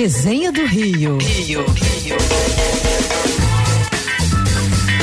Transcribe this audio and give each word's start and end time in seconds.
Resenha 0.00 0.50
do 0.50 0.64
Rio. 0.64 1.18
Rio, 1.18 1.60
Rio. 1.72 2.16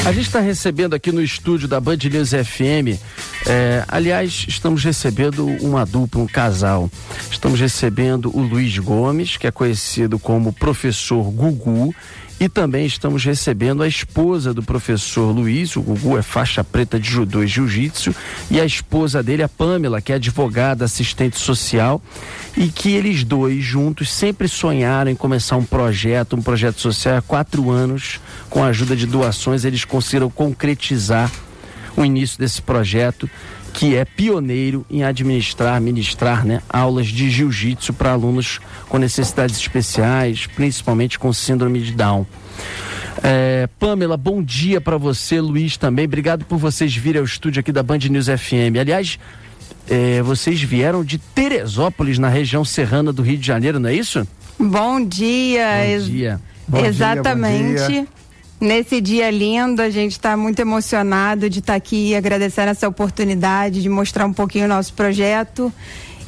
A 0.03 0.11
gente 0.11 0.25
está 0.25 0.39
recebendo 0.39 0.95
aqui 0.95 1.11
no 1.11 1.21
estúdio 1.21 1.67
da 1.67 1.79
Band 1.79 1.97
News 2.11 2.31
FM. 2.31 2.99
É, 3.45 3.83
aliás, 3.87 4.45
estamos 4.47 4.83
recebendo 4.83 5.45
uma 5.61 5.85
dupla, 5.85 6.23
um 6.23 6.25
casal. 6.25 6.89
Estamos 7.29 7.59
recebendo 7.59 8.35
o 8.35 8.41
Luiz 8.41 8.75
Gomes, 8.79 9.37
que 9.37 9.45
é 9.45 9.51
conhecido 9.51 10.17
como 10.17 10.51
professor 10.51 11.29
Gugu, 11.29 11.93
e 12.39 12.47
também 12.47 12.85
estamos 12.85 13.23
recebendo 13.23 13.81
a 13.81 13.87
esposa 13.87 14.53
do 14.53 14.61
professor 14.61 15.31
Luiz, 15.31 15.75
o 15.75 15.81
Gugu 15.81 16.17
é 16.17 16.21
faixa 16.21 16.63
preta 16.63 16.99
de 16.99 17.09
judô 17.09 17.43
e 17.43 17.47
jiu-jitsu, 17.47 18.13
e 18.51 18.59
a 18.61 18.65
esposa 18.65 19.23
dele, 19.23 19.41
a 19.41 19.49
Pamela, 19.49 20.01
que 20.01 20.11
é 20.11 20.15
advogada, 20.15 20.85
assistente 20.85 21.39
social, 21.39 22.01
e 22.55 22.67
que 22.67 22.91
eles 22.91 23.23
dois 23.23 23.63
juntos 23.63 24.11
sempre 24.11 24.47
sonharam 24.47 25.09
em 25.09 25.15
começar 25.15 25.57
um 25.57 25.65
projeto, 25.65 26.35
um 26.35 26.41
projeto 26.41 26.79
social 26.79 27.17
há 27.17 27.21
quatro 27.21 27.71
anos, 27.71 28.19
com 28.49 28.63
a 28.63 28.67
ajuda 28.67 28.95
de 28.95 29.07
doações, 29.07 29.65
eles 29.65 29.83
conseguiram 29.83 30.29
concretizar 30.29 31.31
o 31.95 32.05
início 32.05 32.37
desse 32.37 32.61
projeto 32.61 33.27
que 33.73 33.95
é 33.95 34.05
pioneiro 34.05 34.85
em 34.89 35.03
administrar, 35.03 35.79
ministrar 35.79 36.45
né, 36.45 36.61
aulas 36.69 37.07
de 37.07 37.29
jiu-jitsu 37.29 37.93
para 37.93 38.11
alunos 38.11 38.59
com 38.89 38.97
necessidades 38.97 39.57
especiais, 39.57 40.47
principalmente 40.47 41.19
com 41.19 41.31
síndrome 41.31 41.81
de 41.81 41.91
Down. 41.91 42.25
É, 43.23 43.67
Pamela, 43.79 44.17
bom 44.17 44.43
dia 44.43 44.79
para 44.79 44.97
você, 44.97 45.39
Luiz 45.41 45.77
também. 45.77 46.05
Obrigado 46.05 46.45
por 46.45 46.57
vocês 46.57 46.95
virem 46.95 47.19
ao 47.19 47.25
estúdio 47.25 47.59
aqui 47.59 47.71
da 47.71 47.83
Band 47.83 47.99
News 48.09 48.27
FM. 48.27 48.77
Aliás, 48.79 49.19
é, 49.89 50.21
vocês 50.21 50.61
vieram 50.61 51.03
de 51.03 51.17
Teresópolis, 51.17 52.19
na 52.19 52.29
região 52.29 52.63
serrana 52.63 53.11
do 53.11 53.21
Rio 53.21 53.37
de 53.37 53.47
Janeiro, 53.47 53.79
não 53.79 53.89
é 53.89 53.95
isso? 53.95 54.27
Bom 54.59 55.03
dia. 55.03 55.65
Bom 55.99 56.05
dia. 56.05 56.41
Bom 56.67 56.85
Exatamente. 56.85 57.75
Dia, 57.75 57.79
bom 57.79 57.87
dia. 57.87 58.07
Nesse 58.59 58.99
dia 58.99 59.29
lindo, 59.29 59.81
a 59.81 59.89
gente 59.89 60.13
está 60.13 60.35
muito 60.35 60.59
emocionado 60.59 61.47
de 61.47 61.59
estar 61.59 61.73
tá 61.73 61.77
aqui 61.77 62.15
agradecendo 62.15 62.71
essa 62.71 62.87
oportunidade 62.87 63.81
de 63.83 63.89
mostrar 63.89 64.25
um 64.25 64.33
pouquinho 64.33 64.65
o 64.65 64.67
nosso 64.67 64.93
projeto 64.93 65.71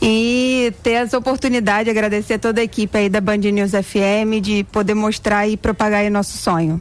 e 0.01 0.71
ter 0.83 0.91
essa 0.91 1.17
oportunidade, 1.17 1.89
agradecer 1.89 2.35
a 2.35 2.39
toda 2.39 2.61
a 2.61 2.63
equipe 2.63 2.95
aí 2.97 3.09
da 3.09 3.19
Band 3.19 3.37
News 3.37 3.71
FM 3.71 4.41
de 4.41 4.63
poder 4.65 4.93
mostrar 4.93 5.47
e 5.47 5.57
propagar 5.57 6.05
o 6.05 6.11
nosso 6.11 6.37
sonho. 6.37 6.79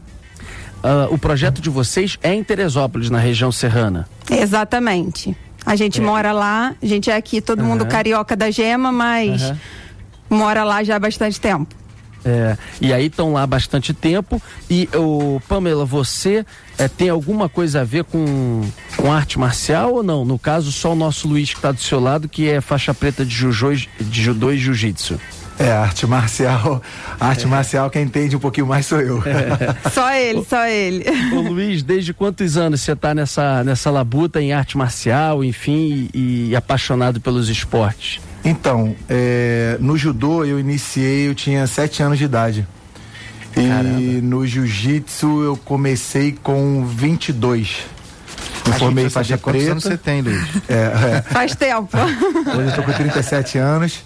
Uh, 0.79 1.13
o 1.13 1.19
projeto 1.19 1.61
de 1.61 1.71
vocês 1.71 2.19
é 2.23 2.33
em 2.33 2.45
Teresópolis, 2.45 3.11
na 3.11 3.19
região 3.19 3.51
serrana? 3.51 4.07
Exatamente. 4.31 5.37
A 5.67 5.75
gente 5.75 6.01
é. 6.01 6.05
mora 6.05 6.31
lá, 6.31 6.75
a 6.81 6.87
gente 6.87 7.11
é 7.11 7.17
aqui, 7.17 7.41
todo 7.41 7.61
uhum. 7.61 7.69
mundo 7.69 7.87
carioca 7.87 8.37
da 8.37 8.51
gema, 8.51 8.93
mas 8.93 9.43
uhum. 9.43 9.57
mora 10.31 10.63
lá 10.63 10.85
já 10.85 10.97
há 10.97 10.99
bastante 10.99 11.41
tempo. 11.41 11.75
É, 12.25 12.57
e 12.81 12.93
aí 12.93 13.07
estão 13.07 13.33
lá 13.33 13.43
há 13.43 13.47
bastante 13.47 13.93
tempo. 13.93 14.41
E 14.71 14.89
o 14.95 15.41
Pamela, 15.49 15.85
você 15.85 16.45
é, 16.77 16.89
tem 16.89 17.09
alguma 17.09 17.49
coisa 17.49 17.81
a 17.81 17.85
ver 17.85 18.05
com, 18.05 18.63
com 18.97 19.13
arte 19.13 19.39
marcial 19.39 19.95
ou 19.95 20.03
não? 20.03 20.25
No 20.25 20.39
caso, 20.39 20.73
só 20.73 20.93
o 20.93 20.97
nosso 20.97 21.29
Luiz 21.29 21.51
que 21.51 21.57
está 21.57 21.73
do 21.73 21.81
seu 21.81 22.01
lado, 22.01 22.29
que 22.29 22.49
é 22.49 22.61
faixa 22.61 22.93
preta 22.93 23.25
de, 23.25 23.35
jujo, 23.35 23.87
de 24.01 24.23
judô 24.23 24.51
e 24.53 24.59
jiu-jitsu. 24.59 25.19
É, 25.59 25.73
arte 25.73 26.07
marcial, 26.07 26.81
arte 27.19 27.45
é. 27.45 27.49
marcial 27.49 27.91
quem 27.91 28.05
entende 28.05 28.37
um 28.37 28.39
pouquinho 28.39 28.67
mais 28.67 28.87
sou 28.87 29.01
eu. 29.01 29.21
É. 29.27 29.75
só 29.91 30.13
ele, 30.13 30.45
só 30.45 30.65
ele. 30.67 31.05
Ô 31.33 31.41
Luiz, 31.41 31.83
desde 31.83 32.15
quantos 32.15 32.57
anos 32.57 32.81
você 32.81 32.93
está 32.93 33.13
nessa, 33.13 33.65
nessa 33.65 33.91
labuta 33.91 34.41
em 34.41 34.53
arte 34.53 34.79
marcial, 34.79 35.43
enfim, 35.43 36.09
e, 36.15 36.51
e 36.51 36.57
apaixonado 36.57 37.21
pelos 37.21 37.49
esportes? 37.49 38.21
Então, 38.45 38.95
é, 39.09 39.77
no 39.81 39.97
judô 39.97 40.45
eu 40.45 40.59
iniciei, 40.59 41.29
eu 41.29 41.35
tinha 41.35 41.67
sete 41.67 42.03
anos 42.03 42.19
de 42.19 42.25
idade. 42.25 42.67
Caramba. 43.55 44.01
E 44.01 44.21
no 44.21 44.47
jiu-jitsu 44.47 45.43
eu 45.43 45.57
comecei 45.57 46.37
com 46.43 46.87
22. 46.87 47.87
Me 48.67 48.75
A 48.75 48.79
formei 48.79 49.11
faixa 49.11 49.37
preta. 49.37 49.59
Quantos 49.59 49.69
anos 49.69 49.83
você 49.85 49.97
tem, 49.97 50.23
Luiz? 50.23 50.41
É, 50.69 51.17
é. 51.17 51.23
Faz 51.23 51.55
tempo. 51.55 51.97
Hoje 51.97 52.69
eu 52.69 52.75
tô 52.75 52.83
com 52.83 52.93
37 52.93 53.59
anos 53.59 54.05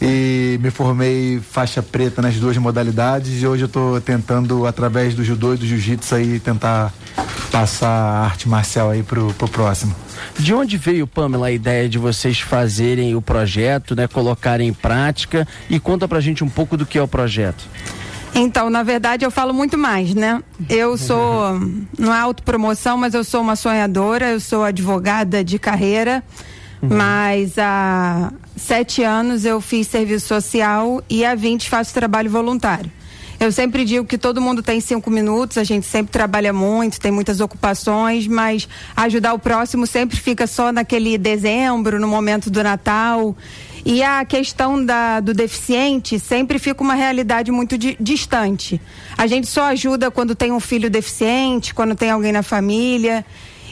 e 0.00 0.58
me 0.62 0.70
formei 0.70 1.40
faixa 1.40 1.82
preta 1.82 2.22
nas 2.22 2.36
duas 2.36 2.56
modalidades 2.56 3.42
e 3.42 3.46
hoje 3.46 3.64
eu 3.64 3.66
estou 3.66 4.00
tentando 4.00 4.66
através 4.66 5.14
do 5.14 5.24
judô 5.24 5.54
e 5.54 5.56
do 5.56 5.66
jiu-jitsu 5.66 6.14
aí 6.14 6.40
tentar 6.40 6.92
passar 7.50 7.88
a 7.88 8.24
arte 8.24 8.48
marcial 8.48 8.90
aí 8.90 9.02
pro, 9.02 9.32
pro 9.34 9.48
próximo. 9.48 9.94
De 10.38 10.54
onde 10.54 10.76
veio, 10.76 11.06
Pamela, 11.06 11.46
a 11.46 11.52
ideia 11.52 11.88
de 11.88 11.98
vocês 11.98 12.40
fazerem 12.40 13.14
o 13.14 13.22
projeto, 13.22 13.94
né, 13.94 14.06
colocarem 14.06 14.68
em 14.68 14.72
prática 14.72 15.46
e 15.68 15.78
conta 15.78 16.06
pra 16.08 16.20
gente 16.20 16.42
um 16.42 16.48
pouco 16.48 16.76
do 16.76 16.86
que 16.86 16.98
é 16.98 17.02
o 17.02 17.08
projeto. 17.08 17.64
Então, 18.34 18.68
na 18.68 18.82
verdade, 18.82 19.24
eu 19.24 19.30
falo 19.30 19.54
muito 19.54 19.78
mais, 19.78 20.12
né? 20.14 20.42
Eu 20.68 20.98
sou, 20.98 21.60
não 21.96 22.12
é 22.12 22.18
autopromoção, 22.18 22.96
mas 22.96 23.14
eu 23.14 23.22
sou 23.22 23.40
uma 23.40 23.54
sonhadora, 23.54 24.30
eu 24.30 24.40
sou 24.40 24.64
advogada 24.64 25.44
de 25.44 25.56
carreira, 25.56 26.22
uhum. 26.82 26.88
mas 26.90 27.56
há 27.58 28.32
sete 28.56 29.04
anos 29.04 29.44
eu 29.44 29.60
fiz 29.60 29.86
serviço 29.86 30.26
social 30.26 31.02
e 31.08 31.24
há 31.24 31.34
20 31.34 31.70
faço 31.70 31.94
trabalho 31.94 32.28
voluntário. 32.28 32.90
Eu 33.38 33.50
sempre 33.52 33.84
digo 33.84 34.06
que 34.06 34.16
todo 34.16 34.40
mundo 34.40 34.62
tem 34.62 34.80
cinco 34.80 35.10
minutos, 35.10 35.58
a 35.58 35.64
gente 35.64 35.86
sempre 35.86 36.12
trabalha 36.12 36.52
muito, 36.52 37.00
tem 37.00 37.10
muitas 37.10 37.40
ocupações, 37.40 38.26
mas 38.26 38.68
ajudar 38.96 39.34
o 39.34 39.38
próximo 39.38 39.86
sempre 39.86 40.16
fica 40.16 40.46
só 40.46 40.72
naquele 40.72 41.18
dezembro, 41.18 42.00
no 42.00 42.08
momento 42.08 42.50
do 42.50 42.62
Natal. 42.62 43.36
E 43.84 44.02
a 44.02 44.24
questão 44.24 44.82
da, 44.82 45.20
do 45.20 45.34
deficiente 45.34 46.18
sempre 46.18 46.58
fica 46.58 46.82
uma 46.82 46.94
realidade 46.94 47.50
muito 47.52 47.76
di, 47.76 47.96
distante. 48.00 48.80
A 49.16 49.26
gente 49.26 49.46
só 49.46 49.64
ajuda 49.64 50.10
quando 50.10 50.34
tem 50.34 50.50
um 50.52 50.60
filho 50.60 50.88
deficiente, 50.88 51.74
quando 51.74 51.94
tem 51.94 52.10
alguém 52.10 52.32
na 52.32 52.42
família. 52.42 53.24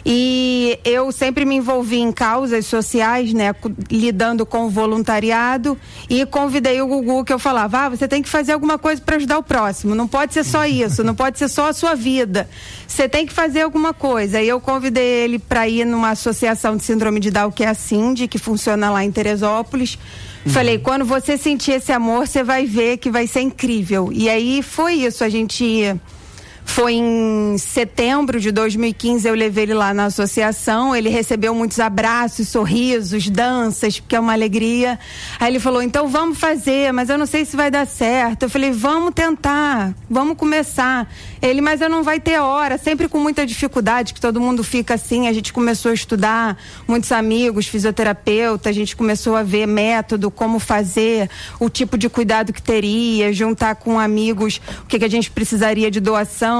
E 0.04 0.78
eu 0.84 1.12
sempre 1.12 1.44
me 1.44 1.56
envolvi 1.56 1.98
em 1.98 2.10
causas 2.10 2.66
sociais, 2.66 3.32
né, 3.32 3.54
lidando 3.90 4.44
com 4.44 4.66
o 4.66 4.70
voluntariado 4.70 5.78
e 6.10 6.26
convidei 6.26 6.82
o 6.82 6.86
Gugu 6.86 7.24
que 7.24 7.32
eu 7.32 7.38
falava: 7.38 7.86
"Ah, 7.86 7.88
você 7.88 8.08
tem 8.08 8.20
que 8.20 8.28
fazer 8.28 8.52
alguma 8.52 8.78
coisa 8.78 9.00
para 9.00 9.16
ajudar 9.16 9.38
o 9.38 9.42
próximo. 9.42 9.94
Não 9.94 10.08
pode 10.08 10.34
ser 10.34 10.44
só 10.44 10.66
isso, 10.66 11.04
não 11.04 11.14
pode 11.14 11.38
ser 11.38 11.48
só 11.48 11.68
a 11.68 11.72
sua 11.72 11.94
vida. 11.94 12.48
Você 12.86 13.08
tem 13.08 13.24
que 13.26 13.32
fazer 13.32 13.62
alguma 13.62 13.94
coisa". 13.94 14.40
E 14.40 14.48
eu 14.48 14.60
convidei 14.60 15.24
ele 15.24 15.38
para 15.38 15.68
ir 15.68 15.84
numa 15.84 16.10
associação 16.10 16.76
de 16.76 16.82
síndrome 16.82 17.20
de 17.20 17.30
Down 17.30 17.52
que 17.52 17.62
é 17.62 17.68
a 17.68 17.74
Cindy, 17.74 18.26
que 18.26 18.38
funciona 18.38 18.90
lá 18.90 19.04
em 19.04 19.12
Teresópolis. 19.12 19.98
Uhum. 20.44 20.52
Falei, 20.52 20.78
quando 20.78 21.04
você 21.04 21.36
sentir 21.38 21.72
esse 21.72 21.92
amor, 21.92 22.26
você 22.26 22.42
vai 22.42 22.66
ver 22.66 22.96
que 22.96 23.10
vai 23.10 23.28
ser 23.28 23.42
incrível. 23.42 24.10
E 24.12 24.28
aí 24.28 24.62
foi 24.62 24.94
isso, 24.94 25.22
a 25.22 25.28
gente 25.28 25.94
foi 26.64 26.94
em 26.94 27.56
setembro 27.58 28.40
de 28.40 28.50
2015, 28.50 29.28
eu 29.28 29.34
levei 29.34 29.64
ele 29.64 29.74
lá 29.74 29.92
na 29.92 30.06
associação. 30.06 30.96
Ele 30.96 31.08
recebeu 31.08 31.54
muitos 31.54 31.78
abraços, 31.78 32.48
sorrisos, 32.48 33.28
danças, 33.28 34.00
porque 34.00 34.16
é 34.16 34.20
uma 34.20 34.32
alegria. 34.32 34.98
Aí 35.38 35.52
ele 35.52 35.60
falou: 35.60 35.82
então 35.82 36.08
vamos 36.08 36.38
fazer, 36.38 36.92
mas 36.92 37.08
eu 37.08 37.18
não 37.18 37.26
sei 37.26 37.44
se 37.44 37.56
vai 37.56 37.70
dar 37.70 37.86
certo. 37.86 38.44
Eu 38.44 38.50
falei: 38.50 38.70
vamos 38.70 39.12
tentar, 39.14 39.94
vamos 40.08 40.36
começar. 40.36 41.12
Ele, 41.40 41.60
mas 41.60 41.80
eu 41.80 41.88
não 41.88 42.02
vai 42.02 42.20
ter 42.20 42.38
hora, 42.38 42.78
sempre 42.78 43.08
com 43.08 43.18
muita 43.18 43.44
dificuldade, 43.44 44.14
que 44.14 44.20
todo 44.20 44.40
mundo 44.40 44.62
fica 44.62 44.94
assim. 44.94 45.28
A 45.28 45.32
gente 45.32 45.52
começou 45.52 45.90
a 45.90 45.94
estudar, 45.94 46.56
muitos 46.86 47.10
amigos, 47.12 47.66
fisioterapeuta, 47.66 48.68
a 48.68 48.72
gente 48.72 48.96
começou 48.96 49.36
a 49.36 49.42
ver 49.42 49.66
método, 49.66 50.30
como 50.30 50.58
fazer, 50.58 51.28
o 51.58 51.68
tipo 51.68 51.98
de 51.98 52.08
cuidado 52.08 52.52
que 52.52 52.62
teria, 52.62 53.32
juntar 53.32 53.74
com 53.74 53.98
amigos 53.98 54.60
o 54.82 54.86
que, 54.86 54.98
que 54.98 55.04
a 55.04 55.08
gente 55.08 55.30
precisaria 55.30 55.90
de 55.90 56.00
doação 56.00 56.51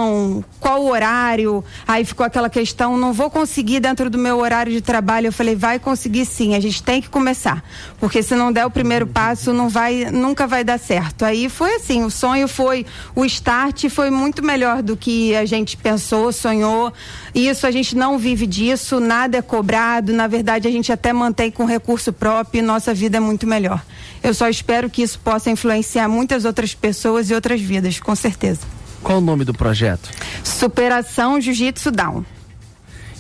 qual 0.61 0.83
o 0.83 0.91
horário? 0.91 1.65
Aí 1.87 2.05
ficou 2.05 2.25
aquela 2.25 2.49
questão, 2.49 2.97
não 2.97 3.13
vou 3.13 3.31
conseguir 3.31 3.81
dentro 3.81 4.09
do 4.09 4.19
meu 4.19 4.39
horário 4.39 4.73
de 4.73 4.81
trabalho. 4.81 5.29
Eu 5.29 5.33
falei, 5.33 5.55
vai 5.55 5.79
conseguir 5.79 6.25
sim, 6.25 6.55
a 6.55 6.61
gente 6.61 6.83
tem 6.83 7.01
que 7.01 7.09
começar. 7.09 7.65
Porque 7.99 8.23
se 8.23 8.35
não 8.35 8.53
der 8.53 8.67
o 8.67 8.71
primeiro 8.71 9.07
passo, 9.07 9.53
não 9.53 9.69
vai, 9.69 10.07
nunca 10.11 10.47
vai 10.47 10.63
dar 10.65 10.79
certo. 10.79 11.25
Aí 11.25 11.49
foi 11.49 11.77
assim, 11.77 12.05
o 12.05 12.11
sonho 12.11 12.47
foi, 12.49 12.87
o 13.15 13.25
start 13.25 13.89
foi 13.89 14.11
muito 14.11 14.43
melhor 14.45 14.83
do 14.83 14.97
que 14.97 15.35
a 15.35 15.45
gente 15.45 15.77
pensou, 15.77 16.33
sonhou. 16.33 16.93
Isso 17.35 17.67
a 17.67 17.71
gente 17.71 17.97
não 17.97 18.19
vive 18.19 18.47
disso, 18.47 19.01
nada 19.01 19.39
é 19.39 19.43
cobrado, 19.43 20.13
na 20.13 20.27
verdade 20.27 20.69
a 20.69 20.71
gente 20.71 20.93
até 20.93 21.13
mantém 21.13 21.51
com 21.51 21.65
recurso 21.65 22.13
próprio 22.13 22.61
e 22.61 22.63
nossa 22.63 22.93
vida 22.93 23.17
é 23.17 23.21
muito 23.21 23.47
melhor. 23.47 23.83
Eu 24.23 24.35
só 24.35 24.49
espero 24.49 24.89
que 24.89 25.03
isso 25.03 25.19
possa 25.19 25.51
influenciar 25.51 26.09
muitas 26.09 26.45
outras 26.45 26.75
pessoas 26.75 27.31
e 27.31 27.35
outras 27.35 27.61
vidas, 27.61 27.99
com 27.99 28.15
certeza. 28.15 28.82
Qual 29.03 29.19
o 29.19 29.21
nome 29.21 29.45
do 29.45 29.53
projeto? 29.53 30.11
Superação 30.45 31.41
Jiu-Jitsu 31.41 31.91
Down. 31.91 32.25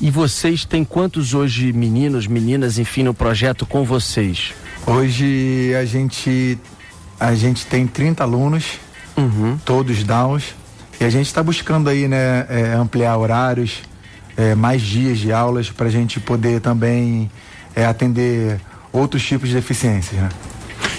E 0.01 0.11
vocês 0.11 0.65
têm 0.65 0.85
quantos 0.85 1.35
hoje 1.35 1.73
meninos, 1.73 2.27
meninas, 2.27 2.79
enfim, 2.79 3.03
no 3.03 3.15
projeto 3.15 3.67
com 3.67 3.85
vocês? 3.85 4.53
Hoje 4.87 5.73
a 5.81 5.85
gente 5.85 6.59
a 7.19 7.35
gente 7.35 7.65
tem 7.67 7.87
30 7.87 8.25
alunos, 8.25 8.81
uhum. 9.17 9.57
todos 9.65 10.03
downs, 10.03 10.55
e 11.01 11.05
a 11.05 11.11
gente 11.11 11.27
está 11.27 11.41
buscando 11.41 11.89
aí, 11.89 12.09
né, 12.09 12.47
é, 12.49 12.73
ampliar 12.75 13.17
horários, 13.17 13.83
é, 14.37 14.57
mais 14.57 14.83
dias 14.83 15.19
de 15.19 15.33
aulas 15.33 15.71
para 15.71 15.87
a 15.87 15.91
gente 15.91 16.19
poder 16.19 16.61
também 16.61 17.31
é, 17.77 17.85
atender 17.85 18.61
outros 18.93 19.25
tipos 19.25 19.49
de 19.49 19.55
deficiências, 19.55 20.21
né? 20.21 20.29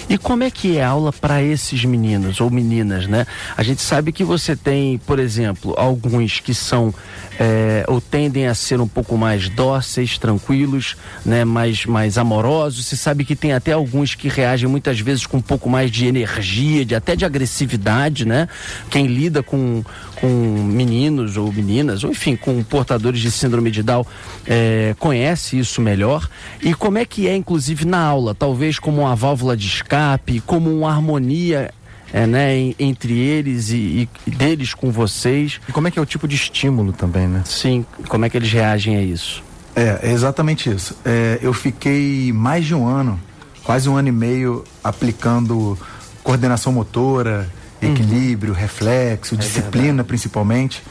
E 0.08 0.18
como 0.18 0.44
é 0.44 0.50
que 0.50 0.76
é 0.76 0.84
a 0.84 0.88
aula 0.88 1.12
para 1.12 1.42
esses 1.42 1.84
meninos 1.84 2.40
ou 2.40 2.50
meninas, 2.50 3.06
né? 3.06 3.26
A 3.56 3.62
gente 3.62 3.80
sabe 3.80 4.12
que 4.12 4.22
você 4.22 4.54
tem, 4.54 4.98
por 4.98 5.18
exemplo, 5.18 5.74
alguns 5.76 6.40
que 6.40 6.54
são 6.54 6.94
é, 7.38 7.84
ou 7.88 8.00
tendem 8.00 8.46
a 8.46 8.54
ser 8.54 8.80
um 8.80 8.86
pouco 8.86 9.16
mais 9.16 9.48
dóceis, 9.48 10.18
tranquilos, 10.18 10.96
né? 11.24 11.44
Mais, 11.44 11.86
mais 11.86 12.18
amorosos. 12.18 12.86
Você 12.86 12.96
sabe 12.96 13.24
que 13.24 13.34
tem 13.34 13.52
até 13.52 13.72
alguns 13.72 14.14
que 14.14 14.28
reagem 14.28 14.68
muitas 14.68 15.00
vezes 15.00 15.26
com 15.26 15.38
um 15.38 15.42
pouco 15.42 15.70
mais 15.70 15.90
de 15.90 16.06
energia, 16.06 16.84
de 16.84 16.94
até 16.94 17.16
de 17.16 17.24
agressividade, 17.24 18.26
né? 18.26 18.48
Quem 18.90 19.06
lida 19.06 19.42
com, 19.42 19.82
com 20.20 20.28
meninos 20.28 21.36
ou 21.36 21.52
meninas, 21.52 22.04
ou 22.04 22.10
enfim, 22.10 22.36
com 22.36 22.62
portadores 22.62 23.20
de 23.20 23.30
síndrome 23.30 23.70
de 23.70 23.82
Down, 23.82 24.04
é, 24.46 24.94
conhece 24.98 25.58
isso 25.58 25.80
melhor. 25.80 26.28
E 26.62 26.74
como 26.74 26.98
é 26.98 27.04
que 27.04 27.28
é, 27.28 27.34
inclusive, 27.34 27.84
na 27.84 28.00
aula? 28.00 28.34
Talvez 28.34 28.78
como 28.78 29.02
uma 29.02 29.16
válvula 29.16 29.56
de 29.56 29.66
escape, 29.66 30.40
como 30.40 30.70
uma 30.70 30.90
harmonia 30.90 31.72
é, 32.12 32.26
né, 32.26 32.74
entre 32.78 33.18
eles 33.18 33.70
e, 33.70 34.08
e, 34.26 34.30
deles 34.30 34.72
com 34.72 34.92
vocês. 34.92 35.60
E 35.68 35.72
como 35.72 35.88
é 35.88 35.90
que 35.90 35.98
é 35.98 36.02
o 36.02 36.06
tipo 36.06 36.28
de 36.28 36.36
estímulo 36.36 36.92
também, 36.92 37.26
né? 37.26 37.42
Sim, 37.44 37.84
como 38.08 38.24
é 38.24 38.30
que 38.30 38.36
eles 38.36 38.52
reagem 38.52 38.96
a 38.96 39.02
isso? 39.02 39.42
É, 39.74 39.98
é 40.02 40.12
exatamente 40.12 40.70
isso. 40.70 40.96
É, 41.04 41.40
eu 41.42 41.52
fiquei 41.52 42.32
mais 42.32 42.64
de 42.64 42.74
um 42.74 42.86
ano, 42.86 43.20
quase 43.64 43.88
um 43.88 43.96
ano 43.96 44.08
e 44.08 44.12
meio, 44.12 44.64
aplicando 44.82 45.76
coordenação 46.22 46.72
motora. 46.72 47.50
Equilíbrio, 47.92 48.52
uhum. 48.52 48.58
reflexo, 48.58 49.34
é 49.34 49.38
disciplina 49.38 49.86
verdade. 49.86 50.08
principalmente, 50.08 50.82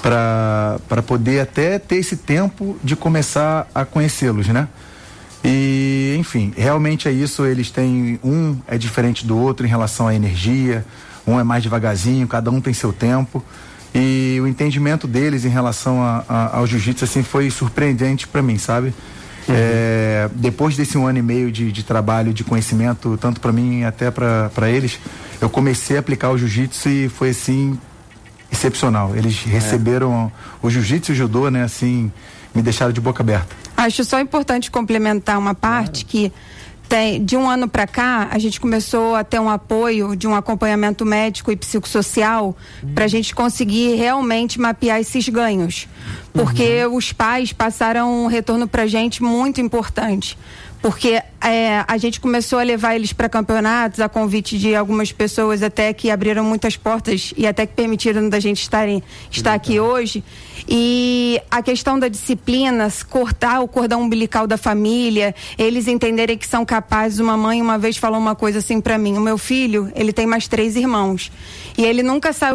para 0.00 1.02
poder 1.06 1.40
até 1.40 1.78
ter 1.78 1.96
esse 1.96 2.16
tempo 2.16 2.78
de 2.82 2.96
começar 2.96 3.68
a 3.74 3.84
conhecê-los, 3.84 4.48
né? 4.48 4.68
E, 5.44 6.14
enfim, 6.18 6.52
realmente 6.56 7.08
é 7.08 7.12
isso. 7.12 7.44
Eles 7.44 7.70
têm. 7.70 8.18
Um 8.22 8.56
é 8.66 8.78
diferente 8.78 9.26
do 9.26 9.36
outro 9.36 9.66
em 9.66 9.68
relação 9.68 10.06
à 10.06 10.14
energia, 10.14 10.84
um 11.26 11.38
é 11.38 11.44
mais 11.44 11.62
devagarzinho, 11.62 12.26
cada 12.28 12.50
um 12.50 12.60
tem 12.60 12.72
seu 12.72 12.92
tempo. 12.92 13.44
E 13.94 14.38
o 14.40 14.46
entendimento 14.46 15.06
deles 15.06 15.44
em 15.44 15.50
relação 15.50 16.02
a, 16.02 16.24
a, 16.28 16.56
ao 16.56 16.66
jiu-jitsu 16.66 17.04
assim, 17.04 17.22
foi 17.22 17.50
surpreendente 17.50 18.26
para 18.26 18.40
mim, 18.40 18.56
sabe? 18.56 18.94
Uhum. 19.48 19.54
É, 19.56 20.30
depois 20.34 20.76
desse 20.76 20.96
um 20.96 21.06
ano 21.06 21.18
e 21.18 21.22
meio 21.22 21.52
de, 21.52 21.70
de 21.70 21.82
trabalho, 21.82 22.32
de 22.32 22.44
conhecimento, 22.44 23.18
tanto 23.20 23.40
para 23.40 23.52
mim 23.52 23.84
até 23.84 24.10
para 24.10 24.70
eles, 24.70 24.98
eu 25.42 25.50
comecei 25.50 25.96
a 25.96 26.00
aplicar 26.00 26.30
o 26.30 26.38
jiu-jitsu 26.38 26.88
e 26.88 27.08
foi 27.08 27.30
assim 27.30 27.78
excepcional. 28.50 29.16
Eles 29.16 29.42
é. 29.46 29.50
receberam 29.50 30.30
o 30.62 30.70
jiu-jitsu 30.70 31.10
e 31.10 31.14
o 31.14 31.16
judô, 31.16 31.50
né, 31.50 31.64
assim, 31.64 32.12
me 32.54 32.62
deixaram 32.62 32.92
de 32.92 33.00
boca 33.00 33.22
aberta. 33.22 33.56
Acho 33.76 34.04
só 34.04 34.20
importante 34.20 34.70
complementar 34.70 35.38
uma 35.38 35.54
parte 35.54 36.04
claro. 36.04 36.30
que 36.30 36.32
tem, 36.88 37.24
de 37.24 37.36
um 37.36 37.48
ano 37.48 37.66
para 37.66 37.86
cá, 37.86 38.28
a 38.30 38.38
gente 38.38 38.60
começou 38.60 39.16
a 39.16 39.24
ter 39.24 39.40
um 39.40 39.48
apoio 39.48 40.14
de 40.14 40.28
um 40.28 40.34
acompanhamento 40.34 41.06
médico 41.06 41.50
e 41.50 41.56
psicossocial 41.56 42.54
uhum. 42.82 42.92
para 42.94 43.06
a 43.06 43.08
gente 43.08 43.34
conseguir 43.34 43.96
realmente 43.96 44.60
mapear 44.60 45.00
esses 45.00 45.28
ganhos. 45.28 45.88
Porque 46.34 46.84
uhum. 46.84 46.96
os 46.96 47.12
pais 47.12 47.52
passaram 47.52 48.24
um 48.24 48.26
retorno 48.26 48.68
para 48.68 48.82
a 48.82 48.86
gente 48.86 49.22
muito 49.22 49.60
importante 49.60 50.36
porque 50.82 51.22
é, 51.40 51.84
a 51.86 51.96
gente 51.96 52.20
começou 52.20 52.58
a 52.58 52.62
levar 52.64 52.96
eles 52.96 53.12
para 53.12 53.28
campeonatos 53.28 54.00
a 54.00 54.08
convite 54.08 54.58
de 54.58 54.74
algumas 54.74 55.12
pessoas 55.12 55.62
até 55.62 55.92
que 55.92 56.10
abriram 56.10 56.44
muitas 56.44 56.76
portas 56.76 57.32
e 57.36 57.46
até 57.46 57.64
que 57.64 57.72
permitiram 57.72 58.28
da 58.28 58.40
gente 58.40 58.60
estarem, 58.60 59.00
estar 59.30 59.54
aqui 59.54 59.78
hoje. 59.78 60.24
E 60.68 61.40
a 61.50 61.62
questão 61.62 61.98
da 61.98 62.08
disciplina, 62.08 62.88
cortar 63.08 63.60
o 63.60 63.68
cordão 63.68 64.02
umbilical 64.02 64.46
da 64.46 64.56
família, 64.56 65.34
eles 65.56 65.86
entenderem 65.86 66.36
que 66.36 66.46
são 66.46 66.64
capazes. 66.64 67.20
Uma 67.20 67.36
mãe 67.36 67.62
uma 67.62 67.78
vez 67.78 67.96
falou 67.96 68.18
uma 68.18 68.34
coisa 68.34 68.58
assim 68.58 68.80
para 68.80 68.98
mim: 68.98 69.16
o 69.16 69.20
meu 69.20 69.38
filho, 69.38 69.90
ele 69.94 70.12
tem 70.12 70.26
mais 70.26 70.48
três 70.48 70.74
irmãos 70.74 71.30
e 71.78 71.84
ele 71.84 72.02
nunca 72.02 72.32
saiu 72.32 72.52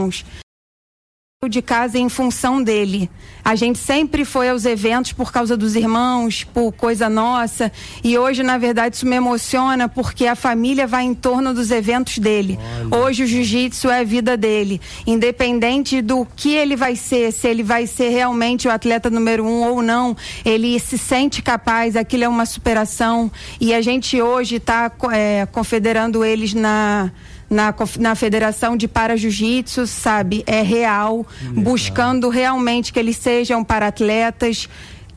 de 1.46 1.62
casa 1.62 2.00
em 2.00 2.10
função 2.10 2.64
dele. 2.64 3.08
A 3.46 3.54
gente 3.54 3.78
sempre 3.78 4.26
foi 4.26 4.50
aos 4.50 4.66
eventos 4.66 5.14
por 5.14 5.32
causa 5.32 5.56
dos 5.56 5.76
irmãos, 5.76 6.44
por 6.44 6.72
coisa 6.72 7.08
nossa, 7.08 7.72
e 8.04 8.18
hoje, 8.18 8.42
na 8.42 8.58
verdade, 8.58 8.96
isso 8.96 9.06
me 9.06 9.18
emociona 9.18 9.88
porque 9.88 10.26
a 10.26 10.36
família 10.36 10.88
vai 10.88 11.04
em 11.04 11.14
torno 11.14 11.54
dos 11.54 11.70
eventos 11.70 12.18
dele. 12.18 12.58
Olha. 12.92 13.04
Hoje 13.04 13.24
o 13.24 13.28
jiu-jitsu 13.28 13.88
é 13.88 14.00
a 14.00 14.04
vida 14.04 14.36
dele, 14.36 14.82
independente 15.06 16.02
do 16.02 16.26
que 16.36 16.56
ele 16.56 16.76
vai 16.76 16.96
ser, 16.96 17.32
se 17.32 17.48
ele 17.48 17.62
vai 17.62 17.86
ser 17.86 18.10
realmente 18.10 18.68
o 18.68 18.72
atleta 18.72 19.08
número 19.08 19.46
um 19.46 19.64
ou 19.64 19.84
não, 19.84 20.18
ele 20.44 20.80
se 20.80 20.98
sente 20.98 21.44
capaz, 21.44 21.96
aquilo 21.96 22.24
é 22.24 22.28
uma 22.28 22.48
superação, 22.48 23.32
e 23.62 23.76
a 23.76 23.82
gente 23.82 24.20
hoje 24.20 24.56
está 24.56 24.92
é, 25.14 25.48
confederando 25.52 26.26
eles 26.26 26.56
na 26.56 27.12
na, 27.50 27.74
na 28.00 28.16
Federação 28.16 28.76
de 28.76 28.88
Para-Jiu-Jitsu, 28.88 29.88
sabe? 29.88 30.44
É 30.46 30.62
real, 30.62 31.26
buscando 31.54 32.30
realmente 32.30 32.92
que 32.92 33.00
eles 33.00 33.18
sejam 33.18 33.64
para-atletas 33.64 34.68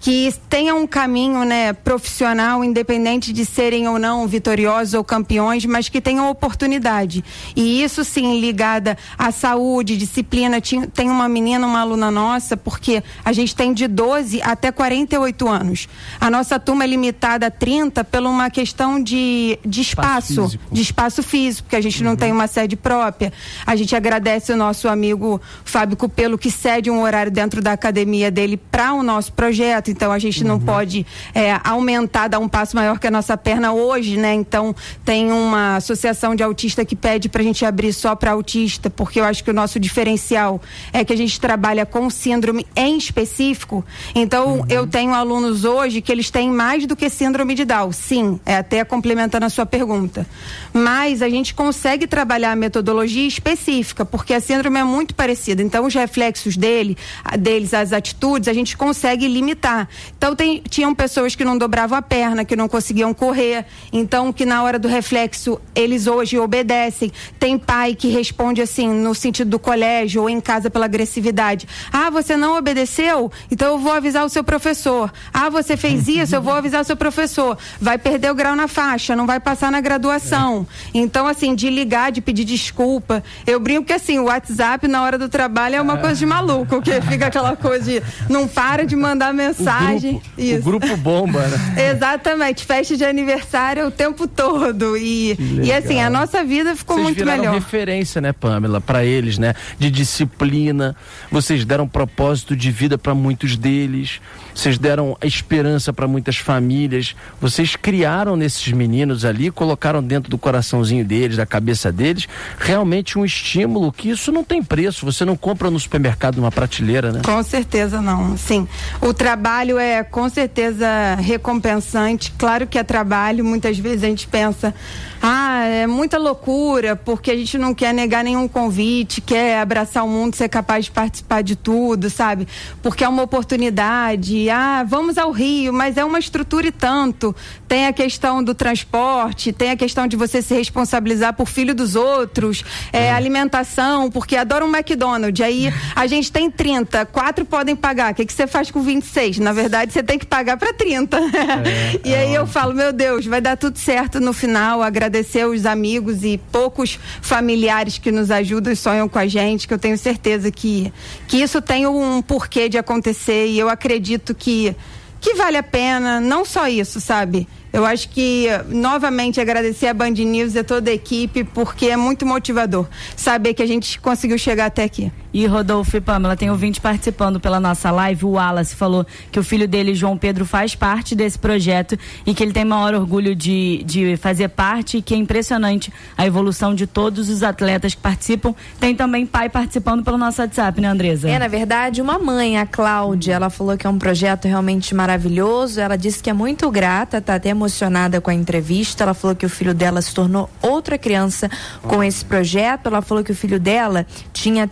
que 0.00 0.32
tenham 0.48 0.80
um 0.80 0.86
caminho 0.86 1.44
né, 1.44 1.74
profissional, 1.74 2.64
independente 2.64 3.34
de 3.34 3.44
serem 3.44 3.86
ou 3.86 3.98
não 3.98 4.26
vitoriosos 4.26 4.94
ou 4.94 5.04
campeões, 5.04 5.66
mas 5.66 5.90
que 5.90 6.00
tenham 6.00 6.30
oportunidade. 6.30 7.22
E 7.54 7.82
isso 7.82 8.02
sim, 8.02 8.40
ligada 8.40 8.96
à 9.18 9.30
saúde, 9.30 9.98
disciplina. 9.98 10.58
Tem 10.94 11.10
uma 11.10 11.28
menina, 11.28 11.66
uma 11.66 11.80
aluna 11.80 12.10
nossa, 12.10 12.56
porque 12.56 13.02
a 13.22 13.32
gente 13.34 13.54
tem 13.54 13.74
de 13.74 13.86
12 13.86 14.40
até 14.40 14.72
48 14.72 15.46
anos. 15.46 15.86
A 16.18 16.30
nossa 16.30 16.58
turma 16.58 16.84
é 16.84 16.86
limitada 16.86 17.48
a 17.48 17.50
30 17.50 18.02
por 18.02 18.22
uma 18.22 18.48
questão 18.48 19.02
de, 19.02 19.58
de 19.64 19.82
espaço, 19.82 20.32
espaço 20.32 20.60
de 20.72 20.80
espaço 20.80 21.22
físico, 21.22 21.64
porque 21.64 21.76
a 21.76 21.80
gente 21.80 22.02
uhum. 22.02 22.10
não 22.10 22.16
tem 22.16 22.32
uma 22.32 22.46
sede 22.46 22.74
própria. 22.74 23.30
A 23.66 23.76
gente 23.76 23.94
agradece 23.94 24.50
o 24.50 24.56
nosso 24.56 24.88
amigo 24.88 25.38
Fábio 25.62 25.94
Cupelo, 25.94 26.38
que 26.38 26.50
cede 26.50 26.90
um 26.90 27.02
horário 27.02 27.30
dentro 27.30 27.60
da 27.60 27.72
academia 27.72 28.30
dele 28.30 28.56
para 28.56 28.94
o 28.94 29.02
nosso 29.02 29.32
projeto 29.34 29.89
então 29.90 30.12
a 30.12 30.18
gente 30.18 30.44
não 30.44 30.56
uhum. 30.56 30.60
pode 30.60 31.06
é, 31.34 31.58
aumentar, 31.64 32.28
dar 32.28 32.38
um 32.38 32.48
passo 32.48 32.76
maior 32.76 32.98
que 32.98 33.06
a 33.06 33.10
nossa 33.10 33.36
perna 33.36 33.72
hoje, 33.72 34.16
né? 34.16 34.34
Então 34.34 34.74
tem 35.04 35.30
uma 35.30 35.76
associação 35.76 36.34
de 36.34 36.42
autista 36.42 36.84
que 36.84 36.96
pede 36.96 37.28
para 37.28 37.42
a 37.42 37.44
gente 37.44 37.64
abrir 37.64 37.92
só 37.92 38.14
para 38.14 38.32
autista, 38.32 38.88
porque 38.88 39.20
eu 39.20 39.24
acho 39.24 39.42
que 39.44 39.50
o 39.50 39.54
nosso 39.54 39.78
diferencial 39.78 40.60
é 40.92 41.04
que 41.04 41.12
a 41.12 41.16
gente 41.16 41.40
trabalha 41.40 41.84
com 41.84 42.08
síndrome 42.08 42.66
em 42.74 42.96
específico. 42.96 43.84
Então 44.14 44.58
uhum. 44.58 44.66
eu 44.68 44.86
tenho 44.86 45.14
alunos 45.14 45.64
hoje 45.64 46.00
que 46.00 46.10
eles 46.10 46.30
têm 46.30 46.50
mais 46.50 46.86
do 46.86 46.96
que 46.96 47.08
síndrome 47.10 47.54
de 47.54 47.64
Down, 47.64 47.92
sim, 47.92 48.40
é 48.46 48.56
até 48.56 48.84
complementando 48.84 49.46
a 49.46 49.50
sua 49.50 49.66
pergunta. 49.66 50.26
Mas 50.72 51.22
a 51.22 51.28
gente 51.28 51.54
consegue 51.54 52.06
trabalhar 52.06 52.52
a 52.52 52.56
metodologia 52.56 53.26
específica, 53.26 54.04
porque 54.04 54.34
a 54.34 54.40
síndrome 54.40 54.78
é 54.78 54.84
muito 54.84 55.14
parecida. 55.14 55.62
Então 55.62 55.86
os 55.86 55.94
reflexos 55.94 56.56
dele, 56.56 56.96
deles, 57.38 57.74
as 57.74 57.92
atitudes, 57.92 58.48
a 58.48 58.52
gente 58.52 58.76
consegue 58.76 59.26
limitar. 59.26 59.79
Então 60.16 60.34
tem, 60.34 60.62
tinham 60.68 60.94
pessoas 60.94 61.34
que 61.34 61.44
não 61.44 61.56
dobravam 61.56 61.96
a 61.96 62.02
perna, 62.02 62.44
que 62.44 62.56
não 62.56 62.68
conseguiam 62.68 63.12
correr, 63.14 63.64
então 63.92 64.32
que 64.32 64.44
na 64.44 64.62
hora 64.62 64.78
do 64.78 64.88
reflexo 64.88 65.60
eles 65.74 66.06
hoje 66.06 66.38
obedecem. 66.38 67.10
Tem 67.38 67.58
pai 67.58 67.94
que 67.94 68.08
responde 68.08 68.60
assim 68.60 68.88
no 68.88 69.14
sentido 69.14 69.50
do 69.50 69.58
colégio 69.58 70.22
ou 70.22 70.30
em 70.30 70.40
casa 70.40 70.70
pela 70.70 70.84
agressividade. 70.84 71.68
Ah, 71.92 72.10
você 72.10 72.36
não 72.36 72.56
obedeceu? 72.56 73.30
Então 73.50 73.72
eu 73.72 73.78
vou 73.78 73.92
avisar 73.92 74.24
o 74.24 74.28
seu 74.28 74.44
professor. 74.44 75.12
Ah, 75.32 75.48
você 75.48 75.76
fez 75.76 76.06
isso? 76.08 76.34
Eu 76.34 76.42
vou 76.42 76.54
avisar 76.54 76.82
o 76.82 76.84
seu 76.84 76.96
professor. 76.96 77.56
Vai 77.80 77.98
perder 77.98 78.30
o 78.30 78.34
grau 78.34 78.54
na 78.54 78.68
faixa, 78.68 79.16
não 79.16 79.26
vai 79.26 79.40
passar 79.40 79.70
na 79.70 79.80
graduação. 79.80 80.66
Então 80.92 81.26
assim, 81.26 81.54
de 81.54 81.70
ligar, 81.70 82.12
de 82.12 82.20
pedir 82.20 82.44
desculpa. 82.44 83.22
Eu 83.46 83.58
brinco 83.58 83.86
que 83.86 83.92
assim, 83.92 84.18
o 84.18 84.24
WhatsApp 84.24 84.86
na 84.86 85.02
hora 85.02 85.18
do 85.18 85.28
trabalho 85.28 85.76
é 85.76 85.80
uma 85.80 85.96
coisa 85.96 86.16
de 86.16 86.26
maluco, 86.26 86.82
que 86.82 87.00
fica 87.02 87.26
aquela 87.26 87.56
coisa 87.56 87.84
de 87.84 88.02
não 88.28 88.46
para 88.46 88.84
de 88.84 88.96
mandar 88.96 89.32
mensagem 89.34 89.69
mensagem. 89.72 90.12
Grupo, 90.12 90.30
isso. 90.38 90.58
O 90.58 90.62
grupo 90.62 90.96
bomba, 90.96 91.46
né? 91.46 91.90
Exatamente, 91.94 92.64
festa 92.64 92.96
de 92.96 93.04
aniversário 93.04 93.86
o 93.86 93.90
tempo 93.90 94.26
todo. 94.26 94.96
E, 94.96 95.36
e 95.62 95.72
assim, 95.72 96.00
a 96.00 96.10
nossa 96.10 96.44
vida 96.44 96.74
ficou 96.74 96.96
Vocês 96.96 97.04
muito 97.04 97.24
melhor. 97.24 97.54
referência, 97.54 98.20
né, 98.20 98.32
Pamela, 98.32 98.80
para 98.80 99.04
eles, 99.04 99.38
né? 99.38 99.54
De 99.78 99.90
disciplina. 99.90 100.96
Vocês 101.30 101.64
deram 101.64 101.86
propósito 101.86 102.56
de 102.56 102.70
vida 102.70 102.98
para 102.98 103.14
muitos 103.14 103.56
deles. 103.56 104.20
Vocês 104.54 104.78
deram 104.78 105.16
esperança 105.22 105.92
para 105.92 106.06
muitas 106.08 106.36
famílias. 106.36 107.14
Vocês 107.40 107.76
criaram 107.76 108.36
nesses 108.36 108.72
meninos 108.72 109.24
ali, 109.24 109.50
colocaram 109.50 110.02
dentro 110.02 110.30
do 110.30 110.38
coraçãozinho 110.38 111.04
deles, 111.04 111.36
da 111.36 111.46
cabeça 111.46 111.92
deles, 111.92 112.28
realmente 112.58 113.18
um 113.18 113.24
estímulo 113.24 113.92
que 113.92 114.10
isso 114.10 114.32
não 114.32 114.44
tem 114.44 114.62
preço. 114.62 115.04
Você 115.06 115.24
não 115.24 115.36
compra 115.36 115.70
no 115.70 115.78
supermercado 115.78 116.36
numa 116.36 116.50
prateleira, 116.50 117.12
né? 117.12 117.22
Com 117.24 117.42
certeza 117.42 118.00
não. 118.00 118.36
Sim. 118.36 118.66
O 119.00 119.14
trabalho 119.14 119.59
trabalho 119.60 119.78
é 119.78 120.02
com 120.02 120.28
certeza 120.28 120.86
recompensante. 121.16 122.32
Claro 122.38 122.66
que 122.66 122.78
é 122.78 122.82
trabalho, 122.82 123.44
muitas 123.44 123.78
vezes 123.78 124.04
a 124.04 124.06
gente 124.06 124.26
pensa, 124.26 124.74
ah, 125.22 125.64
é 125.64 125.86
muita 125.86 126.16
loucura, 126.16 126.96
porque 126.96 127.30
a 127.30 127.36
gente 127.36 127.58
não 127.58 127.74
quer 127.74 127.92
negar 127.92 128.24
nenhum 128.24 128.48
convite, 128.48 129.20
quer 129.20 129.60
abraçar 129.60 130.02
o 130.04 130.08
mundo, 130.08 130.34
ser 130.34 130.48
capaz 130.48 130.86
de 130.86 130.90
participar 130.90 131.42
de 131.42 131.56
tudo, 131.56 132.08
sabe? 132.08 132.48
Porque 132.82 133.04
é 133.04 133.08
uma 133.08 133.22
oportunidade. 133.22 134.48
Ah, 134.48 134.82
vamos 134.82 135.18
ao 135.18 135.30
Rio, 135.30 135.74
mas 135.74 135.98
é 135.98 136.04
uma 136.04 136.18
estrutura 136.18 136.68
e 136.68 136.72
tanto. 136.72 137.36
Tem 137.68 137.86
a 137.86 137.92
questão 137.92 138.42
do 138.42 138.54
transporte, 138.54 139.52
tem 139.52 139.72
a 139.72 139.76
questão 139.76 140.06
de 140.06 140.16
você 140.16 140.40
se 140.40 140.54
responsabilizar 140.54 141.34
por 141.34 141.46
filho 141.46 141.74
dos 141.74 141.96
outros, 141.96 142.64
é, 142.92 143.12
alimentação, 143.12 144.10
porque 144.10 144.36
adoram 144.36 144.68
um 144.68 144.74
McDonald's. 144.74 145.44
Aí 145.44 145.70
a 145.94 146.06
gente 146.06 146.32
tem 146.32 146.50
30, 146.50 147.04
quatro 147.06 147.44
podem 147.44 147.76
pagar. 147.76 148.12
O 148.12 148.14
que, 148.14 148.24
que 148.24 148.32
você 148.32 148.46
faz 148.46 148.70
com 148.70 148.80
26? 148.80 149.38
Na 149.50 149.54
verdade, 149.54 149.92
você 149.92 150.00
tem 150.00 150.16
que 150.16 150.24
pagar 150.24 150.56
para 150.56 150.72
30. 150.72 151.16
É, 151.18 152.00
e 152.08 152.14
aí 152.14 152.34
é 152.36 152.38
eu 152.38 152.46
falo, 152.46 152.72
meu 152.72 152.92
Deus, 152.92 153.26
vai 153.26 153.40
dar 153.40 153.56
tudo 153.56 153.76
certo 153.80 154.20
no 154.20 154.32
final. 154.32 154.80
Agradecer 154.80 155.44
os 155.44 155.66
amigos 155.66 156.22
e 156.22 156.38
poucos 156.52 157.00
familiares 157.20 157.98
que 157.98 158.12
nos 158.12 158.30
ajudam 158.30 158.72
e 158.72 158.76
sonham 158.76 159.08
com 159.08 159.18
a 159.18 159.26
gente, 159.26 159.66
que 159.66 159.74
eu 159.74 159.78
tenho 159.78 159.98
certeza 159.98 160.52
que, 160.52 160.92
que 161.26 161.38
isso 161.38 161.60
tem 161.60 161.84
um 161.84 162.22
porquê 162.22 162.68
de 162.68 162.78
acontecer 162.78 163.48
e 163.48 163.58
eu 163.58 163.68
acredito 163.68 164.36
que, 164.36 164.72
que 165.20 165.34
vale 165.34 165.56
a 165.56 165.64
pena, 165.64 166.20
não 166.20 166.44
só 166.44 166.68
isso, 166.68 167.00
sabe? 167.00 167.48
Eu 167.72 167.84
acho 167.84 168.08
que, 168.08 168.46
novamente, 168.68 169.40
agradecer 169.40 169.88
a 169.88 169.94
Band 169.94 170.10
News 170.10 170.54
e 170.54 170.60
a 170.60 170.64
toda 170.64 170.92
a 170.92 170.94
equipe, 170.94 171.42
porque 171.42 171.86
é 171.86 171.96
muito 171.96 172.24
motivador 172.24 172.86
saber 173.16 173.52
que 173.54 173.64
a 173.64 173.66
gente 173.66 173.98
conseguiu 173.98 174.38
chegar 174.38 174.66
até 174.66 174.84
aqui. 174.84 175.10
E 175.32 175.46
Rodolfo 175.46 175.96
e 175.96 176.00
Pamela, 176.00 176.36
tem 176.36 176.50
ouvinte 176.50 176.80
participando 176.80 177.38
pela 177.38 177.60
nossa 177.60 177.90
live. 177.90 178.24
O 178.24 178.30
Wallace 178.30 178.74
falou 178.74 179.06
que 179.30 179.38
o 179.38 179.44
filho 179.44 179.68
dele, 179.68 179.94
João 179.94 180.16
Pedro, 180.16 180.44
faz 180.44 180.74
parte 180.74 181.14
desse 181.14 181.38
projeto 181.38 181.98
e 182.26 182.34
que 182.34 182.42
ele 182.42 182.52
tem 182.52 182.64
maior 182.64 182.94
orgulho 182.94 183.34
de, 183.34 183.82
de 183.84 184.16
fazer 184.16 184.48
parte 184.48 184.98
e 184.98 185.02
que 185.02 185.14
é 185.14 185.16
impressionante 185.16 185.92
a 186.16 186.26
evolução 186.26 186.74
de 186.74 186.86
todos 186.86 187.28
os 187.28 187.42
atletas 187.42 187.94
que 187.94 188.00
participam. 188.00 188.54
Tem 188.78 188.94
também 188.94 189.24
pai 189.24 189.48
participando 189.48 190.02
pelo 190.02 190.18
nosso 190.18 190.40
WhatsApp, 190.42 190.80
né, 190.80 190.88
Andresa? 190.88 191.28
É, 191.28 191.38
na 191.38 191.48
verdade, 191.48 192.02
uma 192.02 192.18
mãe, 192.18 192.58
a 192.58 192.66
Cláudia, 192.66 193.34
ela 193.34 193.50
falou 193.50 193.76
que 193.76 193.86
é 193.86 193.90
um 193.90 193.98
projeto 193.98 194.46
realmente 194.46 194.94
maravilhoso. 194.94 195.80
Ela 195.80 195.96
disse 195.96 196.22
que 196.22 196.30
é 196.30 196.32
muito 196.32 196.70
grata, 196.70 197.20
tá 197.20 197.36
até 197.36 197.50
emocionada 197.50 198.20
com 198.20 198.30
a 198.30 198.34
entrevista. 198.34 199.04
Ela 199.04 199.14
falou 199.14 199.36
que 199.36 199.46
o 199.46 199.48
filho 199.48 199.74
dela 199.74 200.02
se 200.02 200.12
tornou 200.12 200.50
outra 200.60 200.98
criança 200.98 201.50
com 201.82 202.02
esse 202.02 202.24
projeto. 202.24 202.86
Ela 202.86 203.02
falou 203.02 203.22
que 203.22 203.32
o 203.32 203.34
filho 203.34 203.60
dela 203.60 204.06
tinha 204.32 204.66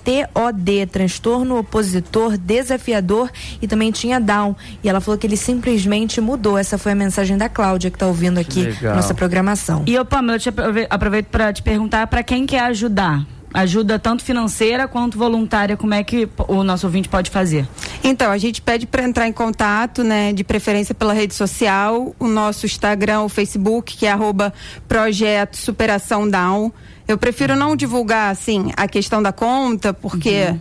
TOD, 0.52 0.86
transtorno 0.86 1.58
opositor 1.58 2.36
desafiador, 2.36 3.30
e 3.60 3.68
também 3.68 3.90
tinha 3.90 4.20
Down. 4.20 4.54
E 4.82 4.88
ela 4.88 5.00
falou 5.00 5.18
que 5.18 5.26
ele 5.26 5.36
simplesmente 5.36 6.20
mudou. 6.20 6.58
Essa 6.58 6.78
foi 6.78 6.92
a 6.92 6.94
mensagem 6.94 7.36
da 7.36 7.48
Cláudia 7.48 7.90
que 7.90 7.96
está 7.96 8.06
ouvindo 8.06 8.38
aqui 8.38 8.68
nossa 8.82 9.14
programação. 9.14 9.82
E, 9.86 9.98
ô 9.98 10.04
Pamela, 10.04 10.36
eu 10.36 10.40
te 10.40 10.48
aproveito 10.88 11.26
para 11.26 11.52
te 11.52 11.62
perguntar 11.62 12.06
para 12.06 12.22
quem 12.22 12.46
quer 12.46 12.60
ajudar 12.60 13.26
ajuda 13.52 13.98
tanto 13.98 14.22
financeira 14.22 14.86
quanto 14.86 15.18
voluntária, 15.18 15.76
como 15.76 15.94
é 15.94 16.04
que 16.04 16.28
o 16.48 16.62
nosso 16.62 16.86
ouvinte 16.86 17.08
pode 17.08 17.30
fazer? 17.30 17.66
Então, 18.02 18.30
a 18.30 18.38
gente 18.38 18.60
pede 18.60 18.86
para 18.86 19.02
entrar 19.02 19.26
em 19.26 19.32
contato, 19.32 20.04
né, 20.04 20.32
de 20.32 20.44
preferência 20.44 20.94
pela 20.94 21.12
rede 21.12 21.34
social, 21.34 22.14
o 22.18 22.28
nosso 22.28 22.66
Instagram, 22.66 23.22
o 23.22 23.28
Facebook, 23.28 23.96
que 23.96 24.06
é 24.06 24.12
arroba 24.12 24.52
Projeto 24.86 25.56
Superação 25.56 26.28
Down. 26.28 26.72
Eu 27.06 27.16
prefiro 27.16 27.56
não 27.56 27.74
divulgar, 27.74 28.30
assim, 28.30 28.70
a 28.76 28.86
questão 28.86 29.22
da 29.22 29.32
conta, 29.32 29.94
porque 29.94 30.46
uhum. 30.50 30.60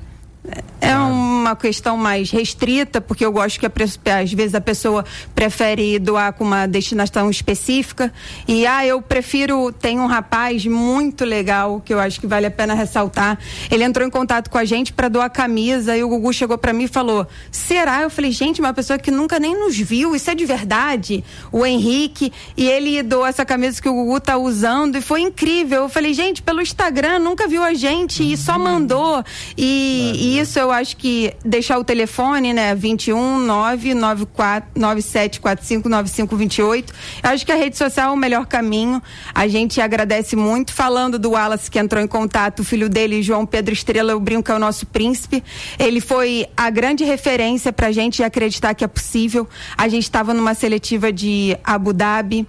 É 0.80 0.96
uma 0.96 1.56
questão 1.56 1.98
mais 1.98 2.30
restrita, 2.30 3.01
porque 3.01 3.25
eu 3.25 3.32
gosto 3.32 3.60
que 3.60 3.66
a, 3.66 3.72
às 4.20 4.32
vezes 4.32 4.54
a 4.54 4.62
pessoa 4.62 5.04
prefere 5.34 5.98
doar 5.98 6.34
com 6.34 6.44
uma 6.44 6.68
destinação 6.68 7.30
específica. 7.30 8.13
E 8.48 8.66
ah, 8.66 8.86
eu 8.86 9.01
prefiro. 9.01 9.72
Tem 9.72 10.00
um 10.00 10.06
rapaz 10.06 10.66
muito 10.66 11.25
legal 11.25 11.82
que 11.84 11.94
eu 11.94 12.00
acho 12.00 12.20
que 12.20 12.27
vale 12.27 12.46
a 12.46 12.51
pena 12.51 12.74
ressaltar. 12.74 13.39
Ele 13.72 13.84
entrou 13.84 14.06
em 14.08 14.10
contato 14.10 14.50
com 14.50 14.58
a 14.58 14.66
gente 14.66 14.94
para 14.94 15.10
doar 15.10 15.30
camisa 15.32 15.98
e 15.98 16.04
o 16.04 16.10
Gugu 16.10 16.32
chegou 16.32 16.58
para 16.58 16.72
mim 16.74 16.84
e 16.84 16.88
falou: 16.88 17.27
Será? 17.51 18.04
Eu 18.04 18.10
falei, 18.10 18.32
gente, 18.32 18.62
uma 18.62 18.74
pessoa 18.74 19.00
que 19.00 19.10
nunca 19.10 19.39
nem 19.39 19.60
nos 19.60 19.77
viu, 19.77 20.16
isso 20.16 20.30
é 20.30 20.36
de 20.36 20.46
verdade? 20.46 21.24
O 21.51 21.66
Henrique. 21.66 22.32
E 22.56 22.68
ele 22.70 23.01
doou 23.01 23.25
essa 23.25 23.44
camisa 23.44 23.82
que 23.82 23.89
o 23.89 23.94
Gugu 23.94 24.20
tá 24.22 24.38
usando 24.38 24.98
e 24.98 25.01
foi 25.01 25.22
incrível. 25.22 25.84
Eu 25.84 25.89
falei, 25.89 26.13
gente, 26.13 26.42
pelo 26.42 26.62
Instagram 26.62 27.20
nunca 27.20 27.48
viu 27.48 27.63
a 27.63 27.74
gente 27.74 28.32
e 28.32 28.38
só 28.38 28.60
mandou. 28.60 29.24
E, 29.58 30.36
e 30.36 30.37
isso 30.39 30.60
eu 30.60 30.72
acho 30.72 30.98
que 30.98 31.34
deixar 31.44 31.79
o 31.79 31.84
telefone, 31.84 32.53
né? 32.53 32.75
21 32.75 33.39
994 33.39 34.70
9745 34.75 35.89
9528. 35.89 36.94
Eu 37.24 37.29
acho 37.29 37.46
que 37.46 37.51
a 37.51 37.56
rede 37.56 37.77
social 37.77 38.10
é 38.10 38.13
o 38.13 38.17
melhor 38.17 38.46
caminho. 38.46 39.01
A 39.34 39.48
gente 39.48 39.82
agradece 39.82 40.36
muito. 40.36 40.74
Falando 40.74 41.17
do 41.17 41.32
Wallace 41.32 41.70
que 41.70 41.79
entrou 41.79 42.01
em 42.01 42.08
contato, 42.08 42.60
o 42.60 42.63
filho 42.63 42.89
dele, 42.89 43.22
João 43.22 43.46
Pedro 43.46 43.74
Estrela, 43.74 44.12
eu 44.12 44.20
brinco, 44.20 44.51
é 44.51 44.56
o 44.56 44.60
nosso 44.60 44.86
príncipe. 44.86 45.44
Ele 45.79 46.01
foi 46.01 46.48
a 46.56 46.70
grande 46.70 47.03
referência 47.03 47.74
pra 47.74 47.91
gente 47.91 48.24
acreditar 48.24 48.74
que 48.74 48.84
é 48.84 48.88
possível. 48.88 49.48
A 49.77 49.88
gente 49.88 50.03
estava 50.03 50.34
numa 50.34 50.53
seletiva 50.53 51.12
de 51.12 51.58
Abu 51.63 51.94
Dhabi 51.94 52.48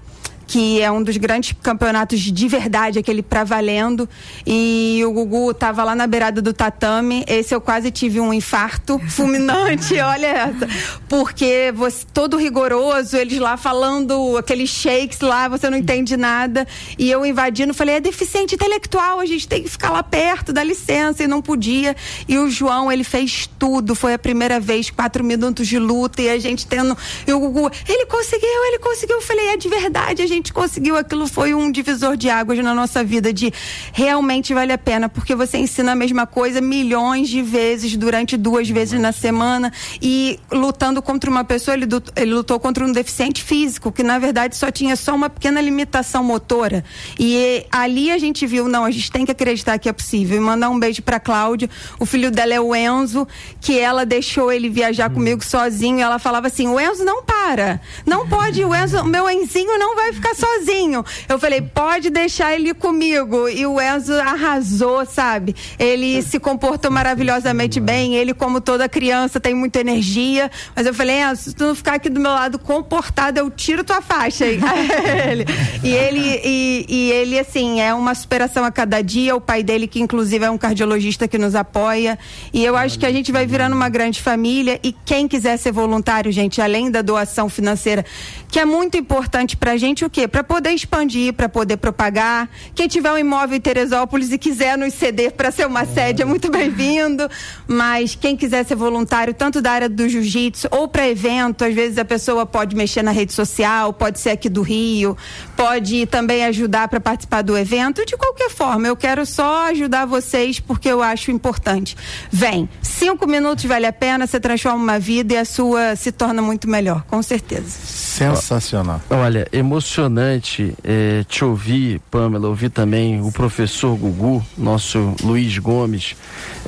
que 0.48 0.80
é 0.80 0.90
um 0.90 1.02
dos 1.02 1.18
grandes 1.18 1.54
campeonatos 1.62 2.18
de 2.20 2.48
verdade, 2.48 2.98
aquele 2.98 3.22
pra 3.22 3.44
valendo. 3.44 4.08
E 4.46 5.02
o 5.06 5.12
Gugu 5.12 5.52
tava 5.52 5.84
lá 5.84 5.94
na 5.94 6.06
beirada 6.06 6.40
do 6.40 6.54
tatame. 6.54 7.22
Esse 7.28 7.54
eu 7.54 7.60
quase 7.60 7.90
tive 7.90 8.18
um 8.18 8.32
infarto 8.32 8.98
fulminante, 9.10 10.00
olha 10.00 10.26
essa. 10.26 10.68
Porque 11.06 11.70
você, 11.76 12.06
todo 12.14 12.38
rigoroso, 12.38 13.14
eles 13.14 13.38
lá 13.38 13.58
falando 13.58 14.38
aqueles 14.38 14.70
shakes 14.70 15.20
lá, 15.20 15.48
você 15.48 15.68
não 15.68 15.76
entende 15.76 16.16
nada. 16.16 16.66
E 16.98 17.10
eu 17.10 17.26
invadindo, 17.26 17.74
falei, 17.74 17.96
é 17.96 18.00
deficiente 18.00 18.54
intelectual, 18.54 19.20
a 19.20 19.26
gente 19.26 19.46
tem 19.46 19.62
que 19.62 19.68
ficar 19.68 19.90
lá 19.90 20.02
perto, 20.02 20.50
dá 20.50 20.64
licença. 20.64 21.22
E 21.22 21.26
não 21.26 21.42
podia. 21.42 21.94
E 22.26 22.38
o 22.38 22.48
João, 22.48 22.90
ele 22.90 23.04
fez 23.04 23.50
tudo. 23.58 23.94
Foi 23.94 24.14
a 24.14 24.18
primeira 24.18 24.58
vez, 24.58 24.88
quatro 24.88 25.22
minutos 25.22 25.68
de 25.68 25.78
luta, 25.78 26.22
e 26.22 26.30
a 26.30 26.38
gente 26.38 26.66
tendo. 26.66 26.96
E 27.26 27.32
o 27.34 27.38
Gugu, 27.38 27.70
ele 27.86 28.06
conseguiu, 28.06 28.64
ele 28.68 28.78
conseguiu. 28.78 29.16
Eu 29.16 29.22
falei, 29.22 29.48
é 29.48 29.56
de 29.58 29.68
verdade, 29.68 30.22
a 30.22 30.26
gente 30.26 30.37
gente 30.38 30.52
conseguiu, 30.52 30.96
aquilo 30.96 31.26
foi 31.26 31.52
um 31.54 31.70
divisor 31.70 32.16
de 32.16 32.30
águas 32.30 32.58
na 32.60 32.74
nossa 32.74 33.04
vida, 33.04 33.32
de 33.32 33.52
realmente 33.92 34.54
vale 34.54 34.72
a 34.72 34.78
pena, 34.78 35.08
porque 35.08 35.34
você 35.34 35.58
ensina 35.58 35.92
a 35.92 35.94
mesma 35.94 36.26
coisa 36.26 36.60
milhões 36.60 37.28
de 37.28 37.42
vezes 37.42 37.96
durante 37.96 38.36
duas 38.36 38.68
vezes 38.68 38.98
na 39.00 39.12
semana 39.12 39.72
e 40.00 40.38
lutando 40.50 41.02
contra 41.02 41.28
uma 41.30 41.44
pessoa, 41.44 41.74
ele, 41.74 41.86
ele 42.16 42.32
lutou 42.32 42.58
contra 42.58 42.84
um 42.84 42.92
deficiente 42.92 43.42
físico, 43.42 43.92
que 43.92 44.02
na 44.02 44.18
verdade 44.18 44.56
só 44.56 44.70
tinha 44.70 44.96
só 44.96 45.14
uma 45.14 45.28
pequena 45.28 45.60
limitação 45.60 46.22
motora. 46.22 46.84
E 47.18 47.66
ali 47.70 48.10
a 48.10 48.18
gente 48.18 48.46
viu, 48.46 48.68
não, 48.68 48.84
a 48.84 48.90
gente 48.90 49.10
tem 49.10 49.24
que 49.24 49.32
acreditar 49.32 49.78
que 49.78 49.88
é 49.88 49.92
possível. 49.92 50.36
E 50.36 50.40
mandar 50.40 50.70
um 50.70 50.78
beijo 50.78 51.02
pra 51.02 51.20
Cláudia, 51.20 51.68
o 51.98 52.06
filho 52.06 52.30
dela 52.30 52.54
é 52.54 52.60
o 52.60 52.74
Enzo, 52.74 53.26
que 53.60 53.78
ela 53.78 54.06
deixou 54.06 54.52
ele 54.52 54.68
viajar 54.68 55.10
hum. 55.10 55.14
comigo 55.14 55.44
sozinho, 55.44 55.98
e 55.98 56.02
ela 56.02 56.18
falava 56.18 56.46
assim: 56.46 56.68
"O 56.68 56.78
Enzo 56.78 57.04
não 57.04 57.22
para. 57.22 57.80
Não 58.06 58.28
pode, 58.28 58.64
o 58.64 58.74
Enzo, 58.74 59.04
meu 59.04 59.28
Enzinho 59.28 59.78
não 59.78 59.96
vai 59.96 60.12
ficar 60.12 60.27
ficar 60.28 60.34
sozinho. 60.34 61.04
Eu 61.28 61.38
falei, 61.38 61.62
pode 61.62 62.10
deixar 62.10 62.54
ele 62.54 62.74
comigo. 62.74 63.48
E 63.48 63.66
o 63.66 63.80
Enzo 63.80 64.14
arrasou, 64.14 65.04
sabe? 65.06 65.54
Ele 65.78 66.22
se 66.22 66.38
comportou 66.38 66.90
maravilhosamente 66.90 67.80
bem. 67.80 68.16
Ele, 68.16 68.34
como 68.34 68.60
toda 68.60 68.88
criança, 68.88 69.40
tem 69.40 69.54
muita 69.54 69.80
energia. 69.80 70.50
Mas 70.74 70.86
eu 70.86 70.94
falei, 70.94 71.22
Enzo, 71.22 71.42
se 71.42 71.54
tu 71.54 71.64
não 71.64 71.74
ficar 71.74 71.94
aqui 71.94 72.08
do 72.08 72.20
meu 72.20 72.30
lado 72.30 72.58
comportado, 72.58 73.38
eu 73.38 73.50
tiro 73.50 73.84
tua 73.84 74.00
faixa 74.00 74.44
aí. 74.44 74.58
ele. 75.30 75.44
E 75.82 75.90
ele, 75.90 76.40
e, 76.44 76.86
e 76.88 77.12
ele, 77.12 77.38
assim, 77.38 77.80
é 77.80 77.94
uma 77.94 78.14
superação 78.14 78.64
a 78.64 78.70
cada 78.70 79.00
dia. 79.02 79.36
O 79.36 79.40
pai 79.40 79.62
dele, 79.62 79.86
que 79.86 80.00
inclusive 80.00 80.44
é 80.44 80.50
um 80.50 80.58
cardiologista 80.58 81.28
que 81.28 81.38
nos 81.38 81.54
apoia. 81.54 82.18
E 82.52 82.64
eu 82.64 82.76
acho 82.76 82.98
que 82.98 83.06
a 83.06 83.12
gente 83.12 83.30
vai 83.32 83.46
virando 83.46 83.74
uma 83.74 83.88
grande 83.88 84.20
família. 84.20 84.78
E 84.82 84.94
quem 85.04 85.28
quiser 85.28 85.56
ser 85.56 85.72
voluntário, 85.72 86.30
gente, 86.32 86.60
além 86.60 86.90
da 86.90 87.02
doação 87.02 87.48
financeira, 87.48 88.04
que 88.50 88.58
é 88.58 88.64
muito 88.64 88.96
importante 88.96 89.56
pra 89.56 89.76
gente, 89.76 90.04
o 90.04 90.10
quê? 90.18 90.26
Para 90.26 90.42
poder 90.42 90.70
expandir, 90.70 91.32
para 91.32 91.48
poder 91.48 91.76
propagar. 91.76 92.48
Quem 92.74 92.88
tiver 92.88 93.12
um 93.12 93.18
imóvel 93.18 93.56
em 93.56 93.60
Teresópolis 93.60 94.32
e 94.32 94.38
quiser 94.38 94.76
nos 94.76 94.94
ceder 94.94 95.32
para 95.32 95.52
ser 95.52 95.64
uma 95.64 95.84
sede 95.86 96.22
é 96.22 96.24
muito 96.24 96.50
bem-vindo. 96.50 97.30
Mas 97.68 98.16
quem 98.16 98.36
quiser 98.36 98.64
ser 98.64 98.74
voluntário, 98.74 99.32
tanto 99.32 99.62
da 99.62 99.70
área 99.70 99.88
do 99.88 100.08
jiu-jitsu 100.08 100.66
ou 100.72 100.88
para 100.88 101.08
evento, 101.08 101.64
às 101.64 101.72
vezes 101.72 101.98
a 101.98 102.04
pessoa 102.04 102.44
pode 102.44 102.74
mexer 102.74 103.02
na 103.02 103.12
rede 103.12 103.32
social, 103.32 103.92
pode 103.92 104.18
ser 104.18 104.30
aqui 104.30 104.48
do 104.48 104.62
Rio, 104.62 105.16
pode 105.56 106.04
também 106.06 106.44
ajudar 106.46 106.88
para 106.88 106.98
participar 106.98 107.42
do 107.42 107.56
evento. 107.56 108.04
De 108.04 108.16
qualquer 108.16 108.50
forma, 108.50 108.88
eu 108.88 108.96
quero 108.96 109.24
só 109.24 109.68
ajudar 109.68 110.04
vocês 110.04 110.58
porque 110.58 110.88
eu 110.88 111.00
acho 111.00 111.30
importante. 111.30 111.96
Vem, 112.28 112.68
cinco 112.82 113.24
minutos 113.24 113.64
vale 113.66 113.86
a 113.86 113.92
pena, 113.92 114.26
você 114.26 114.40
transforma 114.40 114.82
uma 114.82 114.98
vida 114.98 115.34
e 115.34 115.36
a 115.36 115.44
sua 115.44 115.94
se 115.94 116.10
torna 116.10 116.42
muito 116.42 116.68
melhor, 116.68 117.04
com 117.04 117.22
certeza. 117.22 117.68
Sensacional. 117.68 119.00
Olha, 119.10 119.46
emocionante 119.52 120.07
emocionante 120.08 120.74
eh, 120.82 121.24
te 121.28 121.44
ouvir, 121.44 122.00
Pamela, 122.10 122.48
ouvir 122.48 122.70
também 122.70 123.20
o 123.20 123.30
professor 123.30 123.96
Gugu, 123.96 124.44
nosso 124.56 125.14
Luiz 125.22 125.58
Gomes, 125.58 126.16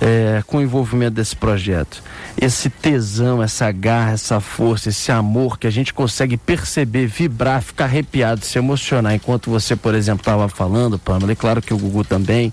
eh, 0.00 0.42
com 0.46 0.58
o 0.58 0.62
envolvimento 0.62 1.12
desse 1.12 1.34
projeto. 1.34 2.02
Esse 2.40 2.68
tesão, 2.68 3.42
essa 3.42 3.72
garra, 3.72 4.12
essa 4.12 4.40
força, 4.40 4.90
esse 4.90 5.10
amor 5.10 5.58
que 5.58 5.66
a 5.66 5.70
gente 5.70 5.92
consegue 5.92 6.36
perceber, 6.36 7.06
vibrar, 7.06 7.62
ficar 7.62 7.84
arrepiado, 7.84 8.44
se 8.44 8.58
emocionar, 8.58 9.14
enquanto 9.14 9.50
você, 9.50 9.74
por 9.74 9.94
exemplo, 9.94 10.20
estava 10.20 10.48
falando, 10.48 10.98
Pamela, 10.98 11.32
e 11.32 11.36
claro 11.36 11.62
que 11.62 11.74
o 11.74 11.78
Gugu 11.78 12.04
também, 12.04 12.52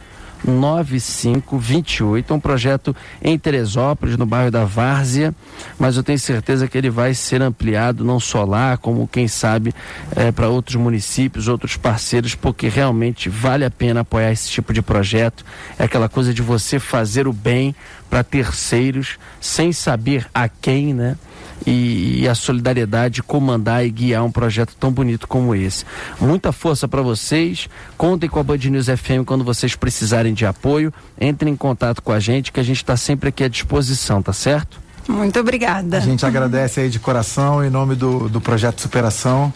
9528, 0.49 2.33
é 2.33 2.35
um 2.35 2.39
projeto 2.39 2.95
em 3.21 3.37
Teresópolis, 3.37 4.17
no 4.17 4.25
bairro 4.25 4.51
da 4.51 4.65
Várzea, 4.65 5.33
mas 5.77 5.97
eu 5.97 6.03
tenho 6.03 6.19
certeza 6.19 6.67
que 6.67 6.77
ele 6.77 6.89
vai 6.89 7.13
ser 7.13 7.41
ampliado 7.41 8.03
não 8.03 8.19
só 8.19 8.43
lá, 8.43 8.77
como 8.77 9.07
quem 9.07 9.27
sabe 9.27 9.73
é, 10.15 10.31
para 10.31 10.49
outros 10.49 10.75
municípios, 10.75 11.47
outros 11.47 11.77
parceiros, 11.77 12.35
porque 12.35 12.67
realmente 12.67 13.29
vale 13.29 13.65
a 13.65 13.71
pena 13.71 14.01
apoiar 14.01 14.31
esse 14.31 14.49
tipo 14.49 14.73
de 14.73 14.81
projeto. 14.81 15.45
É 15.77 15.83
aquela 15.83 16.09
coisa 16.09 16.33
de 16.33 16.41
você 16.41 16.79
fazer 16.79 17.27
o 17.27 17.33
bem 17.33 17.75
para 18.09 18.23
terceiros 18.23 19.17
sem 19.39 19.71
saber 19.71 20.27
a 20.33 20.49
quem, 20.49 20.93
né? 20.93 21.15
E, 21.65 22.21
e 22.21 22.27
a 22.27 22.35
solidariedade 22.35 23.23
comandar 23.23 23.85
e 23.85 23.89
guiar 23.89 24.23
um 24.23 24.31
projeto 24.31 24.75
tão 24.79 24.91
bonito 24.91 25.27
como 25.27 25.53
esse. 25.55 25.85
Muita 26.19 26.51
força 26.51 26.87
para 26.87 27.01
vocês. 27.01 27.67
Contem 27.97 28.29
com 28.29 28.39
a 28.39 28.43
Band 28.43 28.57
News 28.57 28.87
FM 28.87 29.25
quando 29.25 29.43
vocês 29.43 29.75
precisarem 29.75 30.33
de 30.33 30.45
apoio. 30.45 30.93
Entrem 31.19 31.53
em 31.53 31.57
contato 31.57 32.01
com 32.01 32.11
a 32.11 32.19
gente, 32.19 32.51
que 32.51 32.59
a 32.59 32.63
gente 32.63 32.77
está 32.77 32.95
sempre 32.95 33.29
aqui 33.29 33.43
à 33.43 33.47
disposição, 33.47 34.21
tá 34.21 34.33
certo? 34.33 34.79
Muito 35.07 35.39
obrigada. 35.39 35.97
A 35.97 36.01
gente 36.01 36.25
agradece 36.25 36.81
aí 36.81 36.89
de 36.89 36.99
coração, 36.99 37.65
em 37.65 37.69
nome 37.69 37.95
do, 37.95 38.29
do 38.29 38.39
projeto 38.39 38.79
Superação, 38.79 39.51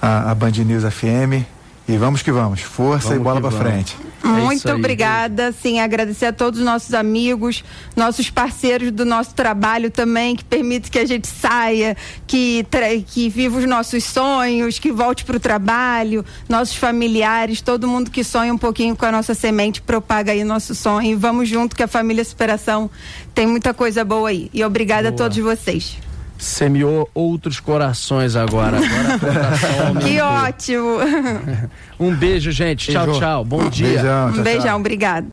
a, 0.00 0.30
a 0.30 0.34
Band 0.34 0.52
News 0.52 0.82
FM. 0.82 1.44
E 1.88 1.96
vamos 1.96 2.22
que 2.22 2.30
vamos. 2.30 2.60
Força 2.60 3.08
Vamos 3.08 3.20
e 3.20 3.24
bola 3.24 3.40
para 3.40 3.50
frente. 3.50 3.96
É 4.22 4.28
Muito 4.28 4.68
aí. 4.68 4.74
obrigada, 4.74 5.52
sim, 5.52 5.80
agradecer 5.80 6.26
a 6.26 6.32
todos 6.34 6.60
os 6.60 6.66
nossos 6.66 6.92
amigos, 6.92 7.64
nossos 7.96 8.28
parceiros 8.28 8.90
do 8.90 9.06
nosso 9.06 9.34
trabalho 9.34 9.90
também, 9.90 10.36
que 10.36 10.44
permite 10.44 10.90
que 10.90 10.98
a 10.98 11.06
gente 11.06 11.26
saia, 11.26 11.96
que, 12.26 12.66
que 13.06 13.30
viva 13.30 13.58
os 13.58 13.64
nossos 13.64 14.04
sonhos, 14.04 14.78
que 14.78 14.92
volte 14.92 15.24
para 15.24 15.38
o 15.38 15.40
trabalho, 15.40 16.24
nossos 16.46 16.76
familiares, 16.76 17.62
todo 17.62 17.88
mundo 17.88 18.10
que 18.10 18.22
sonha 18.22 18.52
um 18.52 18.58
pouquinho 18.58 18.94
com 18.94 19.06
a 19.06 19.12
nossa 19.12 19.32
semente, 19.32 19.80
propaga 19.80 20.32
aí 20.32 20.44
nosso 20.44 20.74
sonho. 20.74 21.12
E 21.12 21.14
vamos 21.14 21.48
junto 21.48 21.74
que 21.74 21.82
a 21.82 21.88
família 21.88 22.22
Superação 22.22 22.90
tem 23.34 23.46
muita 23.46 23.72
coisa 23.72 24.04
boa 24.04 24.28
aí. 24.28 24.50
E 24.52 24.62
obrigada 24.62 25.08
a 25.08 25.10
Boa. 25.10 25.30
todos 25.30 25.38
vocês. 25.38 25.96
Semeou 26.38 27.10
outros 27.12 27.58
corações 27.60 28.36
agora. 28.36 28.78
Agora. 28.78 30.00
Que 30.00 30.20
ótimo! 30.20 30.98
Um 32.00 32.14
beijo, 32.14 32.52
gente. 32.52 32.92
Tchau, 32.92 33.06
Beijo. 33.06 33.18
tchau. 33.18 33.44
Bom 33.44 33.68
dia. 33.68 33.88
Beijão, 33.88 34.02
tchau, 34.04 34.28
um 34.28 34.32
tchau. 34.34 34.44
beijão, 34.44 34.76
obrigada. 34.78 35.26